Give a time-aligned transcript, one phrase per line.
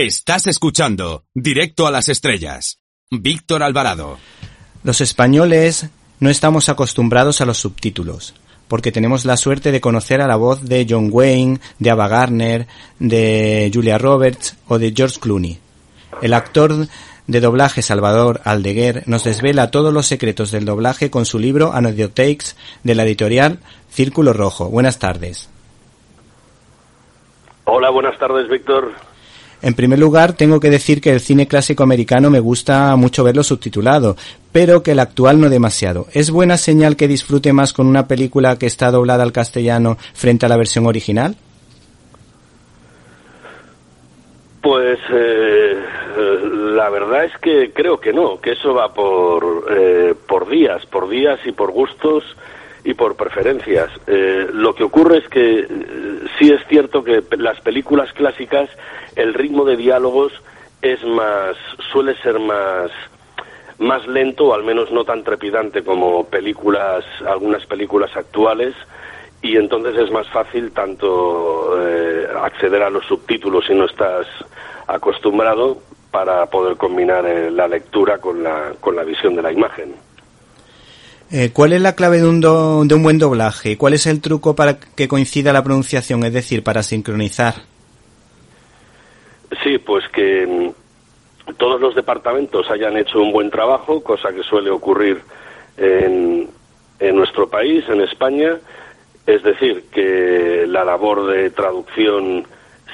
[0.00, 2.78] Estás escuchando Directo a las Estrellas.
[3.10, 4.18] Víctor Alvarado.
[4.84, 5.88] Los españoles
[6.20, 8.32] no estamos acostumbrados a los subtítulos,
[8.68, 12.66] porque tenemos la suerte de conocer a la voz de John Wayne, de Ava Gardner,
[12.98, 15.58] de Julia Roberts o de George Clooney.
[16.22, 16.86] El actor
[17.26, 22.56] de doblaje Salvador Aldeguer nos desvela todos los secretos del doblaje con su libro Anodiotakes
[22.82, 23.58] de la editorial
[23.90, 24.68] Círculo Rojo.
[24.70, 25.50] Buenas tardes.
[27.64, 29.07] Hola, buenas tardes, Víctor.
[29.60, 33.42] En primer lugar, tengo que decir que el cine clásico americano me gusta mucho verlo
[33.42, 34.16] subtitulado,
[34.52, 36.06] pero que el actual no demasiado.
[36.12, 40.46] ¿Es buena señal que disfrute más con una película que está doblada al castellano frente
[40.46, 41.36] a la versión original?
[44.60, 45.76] Pues eh,
[46.74, 51.08] la verdad es que creo que no, que eso va por, eh, por días, por
[51.08, 52.22] días y por gustos
[52.84, 53.90] y por preferencias.
[54.06, 55.66] Eh, lo que ocurre es que
[56.38, 58.70] sí es cierto que las películas clásicas
[59.16, 60.32] el ritmo de diálogos
[60.82, 61.56] es más
[61.92, 62.90] suele ser más
[63.78, 68.74] más lento o al menos no tan trepidante como películas algunas películas actuales
[69.40, 74.26] y entonces es más fácil tanto eh, acceder a los subtítulos si no estás
[74.86, 75.78] acostumbrado
[76.10, 79.94] para poder combinar eh, la lectura con la, con la visión de la imagen.
[81.30, 83.76] Eh, ¿Cuál es la clave de un, de un buen doblaje?
[83.76, 87.54] ¿Cuál es el truco para que coincida la pronunciación, es decir, para sincronizar?
[89.62, 94.70] Sí, pues que mm, todos los departamentos hayan hecho un buen trabajo, cosa que suele
[94.70, 95.20] ocurrir
[95.76, 96.48] en,
[96.98, 98.56] en nuestro país, en España.
[99.26, 102.46] Es decir, que la labor de traducción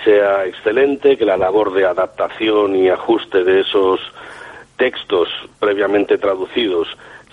[0.03, 4.01] sea excelente, que la labor de adaptación y ajuste de esos
[4.77, 5.29] textos
[5.61, 6.89] previamente traducidos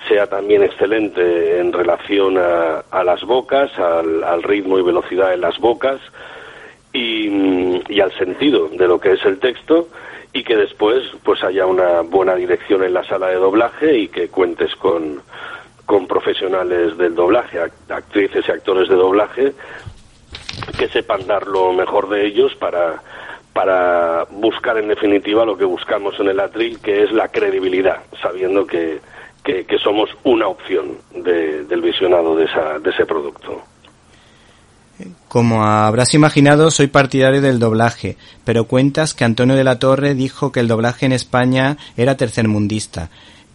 [0.07, 5.57] sea también excelente en relación a, a las bocas, al, ritmo y velocidad de las
[5.59, 5.99] bocas
[6.93, 9.87] y, al sentido de lo que es el texto
[10.33, 14.29] y que después pues haya una buena dirección en la sala de doblaje y que
[14.29, 15.21] cuentes con,
[15.85, 17.59] con profesionales del doblaje,
[17.89, 19.53] actrices y actores de doblaje
[20.77, 23.01] que sepan dar lo mejor de ellos para,
[23.53, 28.65] para buscar en definitiva lo que buscamos en el atril, que es la credibilidad, sabiendo
[28.65, 28.99] que,
[29.43, 33.61] que, somos una opción del visionado de, esa, de ese producto.
[35.27, 40.51] Como habrás imaginado, soy partidario del doblaje, pero cuentas que Antonio de la Torre dijo
[40.51, 43.09] que el doblaje en España era tercermundista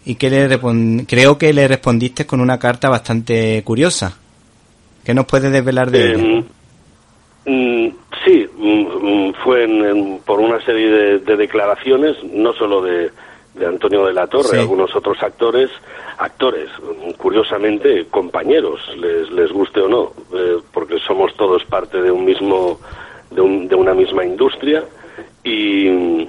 [0.04, 4.18] y que le creo que le respondiste con una carta bastante curiosa.
[5.04, 6.44] ¿Qué nos puedes desvelar de ella?
[7.44, 7.88] Mm,
[8.24, 9.68] sí, mm, mm, fue
[10.24, 13.10] por una serie de, declaraciones, no solo de,
[13.65, 15.71] Antonio de la Torre, algunos otros actores,
[16.19, 16.69] actores,
[17.17, 22.81] curiosamente compañeros, les, les guste o no, eh, porque somos todos parte de un mismo,
[23.31, 24.84] de, un, de una misma industria
[25.45, 26.28] y,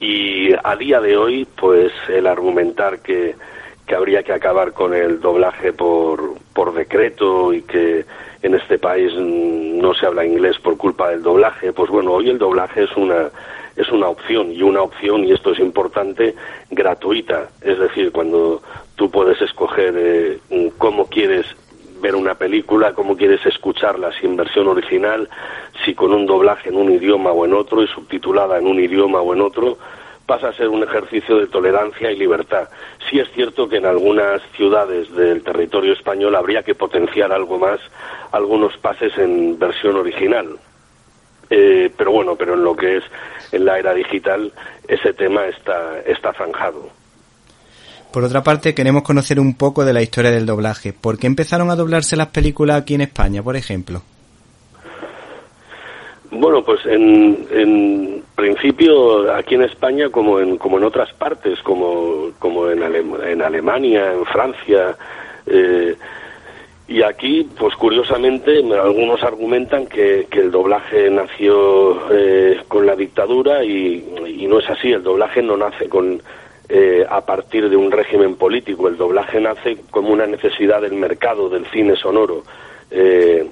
[0.00, 3.34] y a día de hoy, pues el argumentar que,
[3.86, 8.04] que habría que acabar con el doblaje por, por decreto y que
[8.42, 12.38] en este país no se habla inglés por culpa del doblaje, pues bueno, hoy el
[12.38, 13.30] doblaje es una
[13.76, 16.34] es una opción y una opción y esto es importante
[16.70, 18.62] gratuita, es decir, cuando
[18.96, 20.38] tú puedes escoger eh,
[20.78, 21.46] cómo quieres
[22.00, 25.28] ver una película, cómo quieres escucharla, si en versión original,
[25.84, 29.20] si con un doblaje en un idioma o en otro y subtitulada en un idioma
[29.20, 29.78] o en otro,
[30.26, 32.68] pasa a ser un ejercicio de tolerancia y libertad.
[33.08, 37.80] Sí es cierto que en algunas ciudades del territorio español habría que potenciar algo más
[38.32, 40.58] algunos pases en versión original.
[41.50, 43.04] Eh, pero bueno, pero en lo que es
[43.52, 44.52] en la era digital
[44.88, 46.88] ese tema está, está zanjado.
[48.12, 50.92] Por otra parte, queremos conocer un poco de la historia del doblaje.
[50.92, 54.02] ¿Por qué empezaron a doblarse las películas aquí en España, por ejemplo?
[56.30, 62.68] Bueno, pues en, principio aquí en España, como en, como en otras partes, como, como
[62.70, 64.96] en, en Alemania, en Francia,
[65.46, 65.96] eh,
[66.86, 74.04] y aquí, pues curiosamente, algunos argumentan que, el doblaje nació eh, con la dictadura y,
[74.26, 74.92] y, no es así.
[74.92, 76.20] El doblaje no nace con,
[76.68, 78.88] eh, a partir de un régimen político.
[78.88, 82.42] El doblaje nace como una necesidad del mercado del cine sonoro.
[82.90, 83.46] Eh,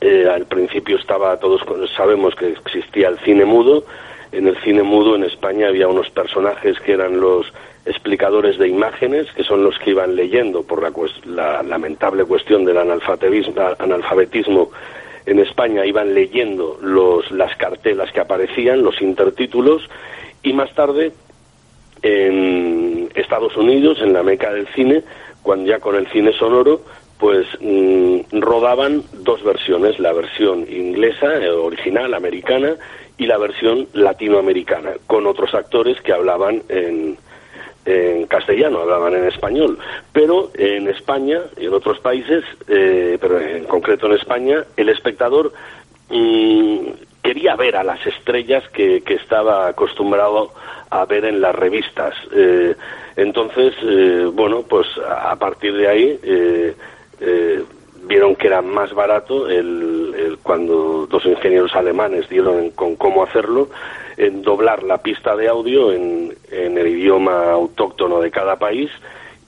[0.00, 1.60] eh, al principio estaba, todos
[1.96, 3.84] sabemos que existía el cine mudo.
[4.32, 7.52] En el cine mudo en España había unos personajes que eran los
[7.86, 10.92] explicadores de imágenes, que son los que iban leyendo por la,
[11.26, 14.70] la lamentable cuestión del analfabetismo,
[15.26, 19.82] en España iban leyendo los, las cartelas que aparecían, los intertítulos,
[20.42, 21.12] y más tarde
[22.02, 25.02] en Estados Unidos, en la meca del cine,
[25.42, 26.82] cuando ya con el cine sonoro,
[27.18, 32.76] pues mm, rodaban dos versiones, la versión inglesa, eh, original, americana,
[33.16, 37.16] y la versión latinoamericana, con otros actores que hablaban en,
[37.84, 39.78] en castellano, hablaban en español.
[40.12, 45.52] Pero en España y en otros países, eh, pero en concreto en España, el espectador
[46.10, 46.78] mm,
[47.22, 50.52] quería ver a las estrellas que, que, estaba acostumbrado
[50.90, 52.14] a ver en las revistas.
[52.32, 52.74] Eh,
[53.16, 56.74] entonces, eh, bueno, pues a partir de ahí eh,
[57.20, 57.64] eh,
[58.06, 60.03] vieron que era más barato el,
[60.44, 63.68] cuando dos ingenieros alemanes dieron con cómo hacerlo,
[64.16, 68.88] en doblar la pista de audio en, en el idioma autóctono de cada país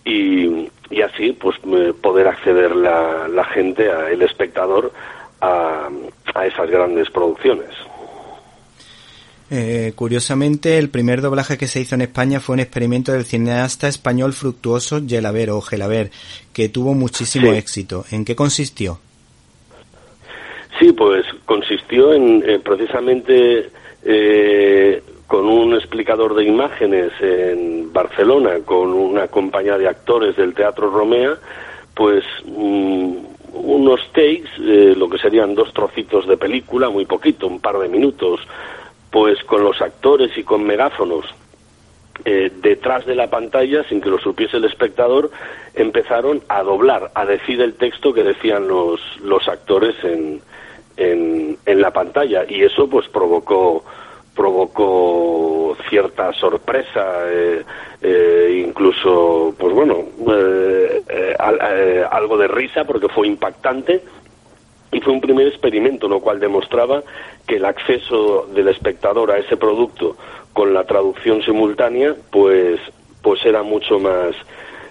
[0.04, 1.56] y, y así pues
[2.00, 4.90] poder acceder la, la gente, el espectador,
[5.40, 5.88] a,
[6.34, 7.70] a esas grandes producciones.
[9.48, 13.86] Eh, curiosamente, el primer doblaje que se hizo en España fue un experimento del cineasta
[13.86, 16.10] español fructuoso Gelaber o Gelaber,
[16.52, 17.58] que tuvo muchísimo sí.
[17.58, 18.04] éxito.
[18.10, 18.98] ¿En qué consistió?
[20.78, 23.70] Sí, pues consistió en eh, precisamente
[24.04, 30.90] eh, con un explicador de imágenes en Barcelona, con una compañía de actores del Teatro
[30.90, 31.34] Romea,
[31.94, 33.14] pues mm,
[33.54, 37.88] unos takes, eh, lo que serían dos trocitos de película, muy poquito, un par de
[37.88, 38.40] minutos,
[39.10, 41.24] pues con los actores y con megáfonos
[42.24, 45.30] eh, detrás de la pantalla, sin que lo supiese el espectador,
[45.74, 50.40] empezaron a doblar, a decir el texto que decían los, los actores en,
[50.96, 52.44] en, en la pantalla.
[52.48, 53.84] Y eso pues provocó
[54.36, 57.64] provocó cierta sorpresa, eh,
[58.02, 64.02] eh, incluso, pues bueno, eh, eh, algo de risa porque fue impactante
[64.92, 67.02] y fue un primer experimento, lo cual demostraba
[67.46, 70.16] que el acceso del espectador a ese producto
[70.52, 72.78] con la traducción simultánea, pues,
[73.22, 74.34] pues era mucho más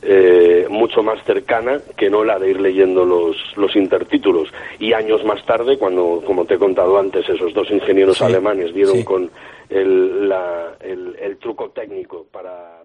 [0.01, 4.49] eh, mucho más cercana que no la de ir leyendo los, los intertítulos.
[4.79, 8.73] Y años más tarde, cuando, como te he contado antes, esos dos ingenieros sí, alemanes
[8.73, 9.03] dieron sí.
[9.03, 9.29] con
[9.69, 12.75] el, la, el, el truco técnico para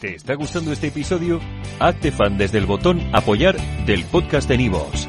[0.00, 1.40] ¿Te está gustando este episodio?
[1.80, 3.56] Hazte fan desde el botón Apoyar
[3.86, 5.08] del podcast de Nivos.